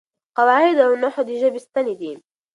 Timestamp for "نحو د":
1.03-1.29